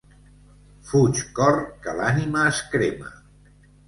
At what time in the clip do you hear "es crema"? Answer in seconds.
2.53-3.13